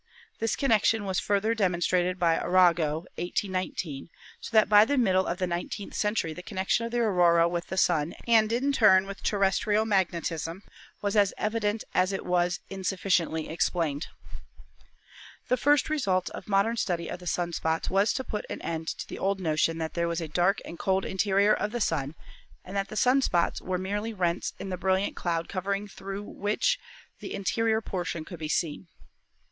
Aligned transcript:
This 0.39 0.55
connection 0.55 1.05
was 1.05 1.19
further 1.19 1.53
demon 1.53 1.79
strated 1.79 2.17
by 2.17 2.35
Arago 2.39 3.01
(1819), 3.21 4.09
so 4.39 4.49
that 4.51 4.67
by 4.67 4.83
the 4.83 4.97
middle 4.97 5.27
of 5.27 5.37
the 5.37 5.45
nineteenth 5.45 5.93
century 5.93 6.33
the 6.33 6.41
connection 6.41 6.87
of 6.87 6.91
the 6.91 7.01
Aurora 7.01 7.47
with 7.47 7.67
the 7.67 7.77
Sun 7.77 8.15
and 8.25 8.51
in 8.51 8.71
turn 8.71 9.05
with 9.05 9.21
terrestrial 9.21 9.85
magnetism 9.85 10.63
was 11.03 11.15
as 11.15 11.35
evident 11.37 11.83
as 11.93 12.11
it 12.11 12.25
was 12.25 12.61
insufficiently 12.67 13.47
explained. 13.47 14.07
THE 15.49 15.55
SUN 15.55 15.69
103 15.69 15.71
The 15.75 15.79
first 15.85 15.89
result 15.91 16.29
of 16.31 16.45
the 16.45 16.49
modern 16.49 16.77
study 16.77 17.07
of 17.07 17.19
the 17.19 17.27
sun 17.27 17.53
spots 17.53 17.91
was 17.91 18.11
to 18.13 18.23
put 18.23 18.47
an 18.49 18.59
end 18.63 18.87
to 18.87 19.07
the 19.07 19.19
old 19.19 19.39
notion 19.39 19.77
that 19.77 19.93
there 19.93 20.07
was 20.07 20.19
a 20.19 20.27
dark 20.27 20.61
and 20.65 20.79
cold 20.79 21.05
interior 21.05 21.53
of 21.53 21.71
the 21.71 21.79
Sun 21.79 22.15
and 22.65 22.75
that 22.75 22.87
the 22.87 22.97
sun 22.97 23.21
spots 23.21 23.61
were 23.61 23.77
merely 23.77 24.13
rents 24.15 24.53
in 24.57 24.69
the 24.69 24.77
brilliant 24.77 25.15
cloud 25.15 25.47
covering 25.47 25.87
through 25.87 26.23
which 26.23 26.79
the 27.19 27.35
interior 27.35 27.81
portion 27.81 28.25
could 28.25 28.39
be 28.39 28.49
seen. 28.49 28.87